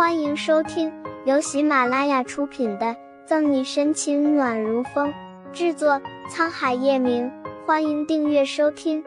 [0.00, 0.90] 欢迎收听
[1.26, 2.86] 由喜马拉雅出品的
[3.26, 5.12] 《赠你深情暖如风》，
[5.52, 7.30] 制作沧海夜明。
[7.66, 9.04] 欢迎订阅收听。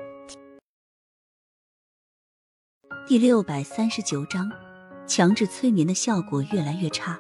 [3.07, 4.51] 第六百三十九章，
[5.07, 7.19] 强制催眠的效果越来越差。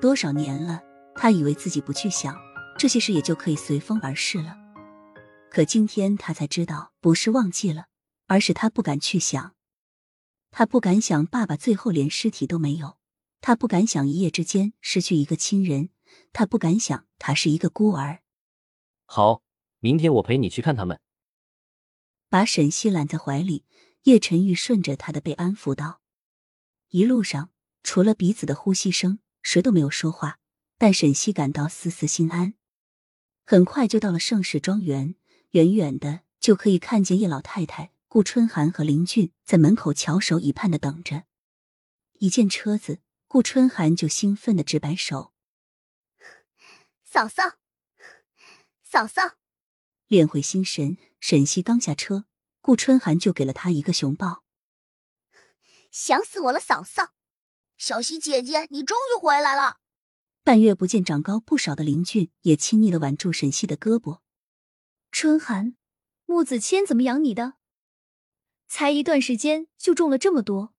[0.00, 0.80] 多少年了，
[1.16, 2.36] 他以为自己不去想
[2.78, 4.56] 这些事，也就可以随风而逝了。
[5.50, 7.86] 可今天他才知道，不是忘记了，
[8.28, 9.50] 而是他不敢去想。
[10.50, 12.98] 他不敢想爸爸最后连尸体都没有，
[13.40, 15.90] 他不敢想一夜之间失去一个亲人，
[16.32, 18.22] 他不敢想他是一个孤儿。
[19.04, 19.42] 好，
[19.80, 21.00] 明天我陪你去看他们。
[22.28, 23.64] 把沈西揽在怀里，
[24.02, 26.00] 叶晨玉顺着他的背安抚道
[26.90, 27.50] ：“一路上
[27.82, 30.38] 除了彼此的呼吸声，谁都没有说话，
[30.76, 32.54] 但沈西感到丝丝心安。
[33.46, 35.14] 很快就到了盛世庄园，
[35.52, 41.24] 远远的就可以看见叶老太太。”顾春寒和林俊在门口翘首以盼的等着，
[42.14, 45.34] 一见车子，顾春寒就兴奋的直摆手。
[47.04, 47.58] 嫂嫂，
[48.82, 49.36] 嫂嫂，
[50.06, 50.96] 练会心神。
[51.20, 52.24] 沈西刚下车，
[52.62, 54.42] 顾春寒就给了他一个熊抱。
[55.90, 57.12] 想死我了，嫂嫂！
[57.76, 59.80] 小西姐姐，你终于回来了。
[60.42, 64.20] 半月不见，长高不少的林俊也亲昵的挽住沈西的胳膊。
[65.10, 65.76] 春寒，
[66.24, 67.57] 穆子谦怎么养你的？
[68.68, 70.74] 才一段时间就中了这么多，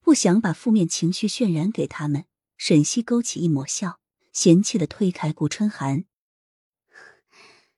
[0.00, 2.24] 不想把负面情绪渲染给他们。
[2.56, 4.00] 沈西勾起一抹笑，
[4.32, 6.04] 嫌弃的推开顾春寒：“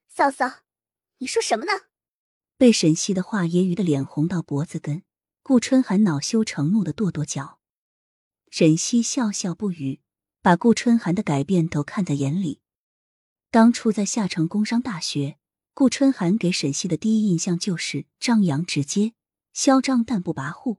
[0.09, 0.61] 嫂嫂，
[1.19, 1.73] 你说什么呢？”
[2.57, 5.03] 被沈西的话揶揄的脸红到脖子根，
[5.43, 7.61] 顾春寒恼羞成怒的跺跺脚。
[8.51, 10.01] 沈西笑笑不语，
[10.41, 12.61] 把顾春寒的改变都看在眼里。
[13.51, 15.39] 当初在夏城工商大学。
[15.75, 19.13] 顾春寒给沈西的第一印象就是张扬直接、
[19.53, 20.79] 嚣张但不跋扈。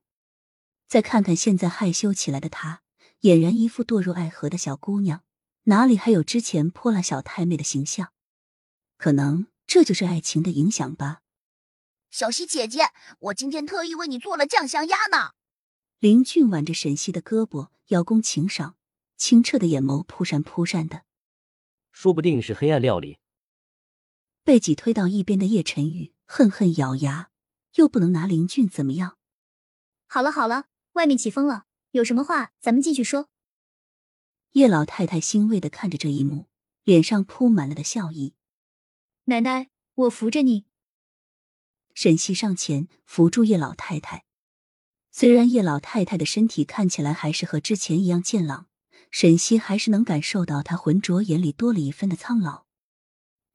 [0.87, 2.81] 再看看现在害羞起来的她，
[3.21, 5.25] 俨然一副堕入爱河的小姑娘，
[5.63, 8.13] 哪里还有之前泼辣小太妹的形象？
[8.97, 11.19] 可能这就是爱情的影响吧。
[12.09, 15.31] 小西姐姐，我今天特意为你做了酱香鸭呢。
[15.99, 18.77] 林俊挽着沈西的胳膊，邀功请赏，
[19.17, 21.03] 清澈的眼眸扑闪扑闪的。
[21.91, 23.17] 说不定是黑暗料理。
[24.45, 27.31] 被挤推到一边的叶晨宇恨恨咬牙，
[27.77, 29.17] 又不能拿林俊怎么样。
[30.05, 33.27] 好了好了，外面起风了，有什么话咱们继续说。
[34.51, 36.45] 叶老太太欣慰的看着这一幕，
[36.83, 38.35] 脸上铺满了的笑意。
[39.23, 40.65] 奶奶，我扶着你。
[41.95, 44.25] 沈西上前扶住叶老太太。
[45.09, 48.67] 虽然叶老太太的身体看起来还是和之前一样健朗，
[49.09, 52.65] 沈西还是能感受到她浑浊眼里多了一分的苍老。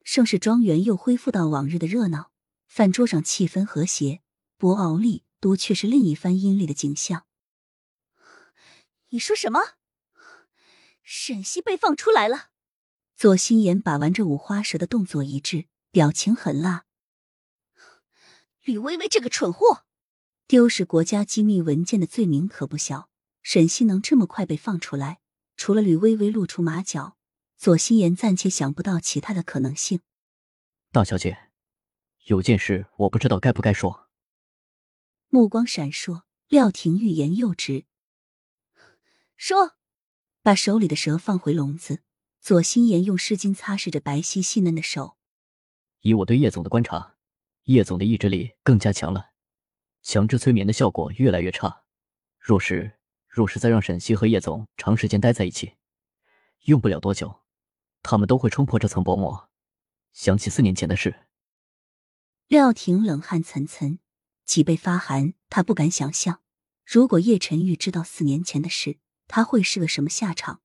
[0.03, 2.31] 盛世庄园又恢复到往日的热闹，
[2.67, 4.21] 饭桌上气氛和谐。
[4.57, 7.25] 博鳌丽都却是另一番阴厉的景象。
[9.09, 9.59] 你说什么？
[11.01, 12.49] 沈西被放出来了？
[13.15, 16.85] 左心言把玩着五花蛇的动作一致，表情狠辣。
[18.63, 19.85] 吕薇薇这个蠢货，
[20.47, 23.09] 丢失国家机密文件的罪名可不小。
[23.41, 25.19] 沈西能这么快被放出来，
[25.57, 27.17] 除了吕薇薇露出马脚。
[27.61, 30.01] 左心言暂且想不到其他的可能性。
[30.91, 31.51] 大小姐，
[32.25, 34.09] 有件事我不知道该不该说。
[35.29, 37.85] 目光闪烁，廖婷欲言又止。
[39.37, 39.75] 说，
[40.41, 42.01] 把手里的蛇放回笼子。
[42.39, 45.15] 左心言用湿巾擦拭着白皙细嫩的手。
[45.99, 47.15] 以我对叶总的观察，
[47.65, 49.33] 叶总的意志力更加强了，
[50.01, 51.83] 强制催眠的效果越来越差。
[52.39, 55.75] 若是若是再让沈西和叶总长时间待在一起，
[56.61, 57.40] 用不了多久。
[58.03, 59.49] 他们都会冲破这层薄膜，
[60.11, 61.27] 想起四年前的事。
[62.47, 63.99] 廖婷冷汗涔涔，
[64.43, 65.33] 脊背发寒。
[65.49, 66.41] 他不敢想象，
[66.85, 68.97] 如果叶晨玉知道四年前的事，
[69.27, 70.61] 他会是个什么下场。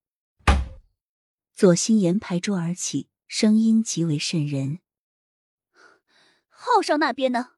[1.53, 4.81] 左心言拍桌而起，声音极为渗人
[6.49, 7.53] ：“浩少那边呢？”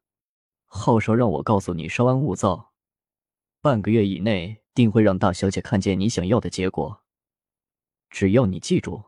[0.65, 2.73] 浩少让我告诉你，稍安勿躁，
[3.61, 7.03] 半个月以内定会让大小姐看见你想要的结果。
[8.09, 9.08] 只要你记住。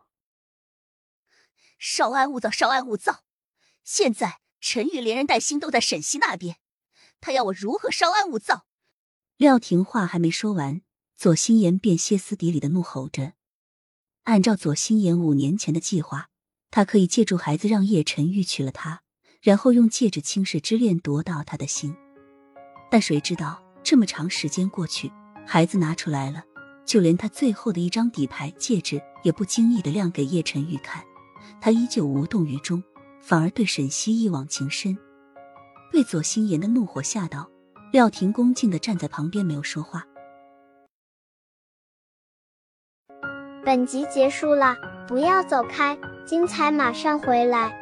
[1.80, 3.24] 稍安勿躁，稍安勿躁。
[3.82, 6.56] 现在陈玉连人带心都在沈西那边，
[7.22, 8.66] 他要我如何稍安勿躁？
[9.38, 10.82] 廖婷话还没说完，
[11.16, 13.32] 左心言便歇斯底里的怒吼着。
[14.24, 16.28] 按照左心言五年前的计划，
[16.70, 19.00] 他可以借助孩子让叶晨玉娶了她，
[19.40, 21.96] 然后用戒指轻视之恋夺到他的心。
[22.90, 25.10] 但谁知道这么长时间过去，
[25.46, 26.44] 孩子拿出来了，
[26.84, 31.02] 就连他最后的一张底牌戒指也不经意的亮给叶晨玉看。
[31.60, 32.82] 他依旧无动于衷
[33.20, 34.96] 反而对沈西一往情深。
[35.92, 37.48] 被左心妍的怒火吓到
[37.92, 40.04] 廖婷恭敬的站在旁边没有说话。
[43.64, 44.75] 本集结束了
[45.06, 47.79] 不要走开精彩马上回来。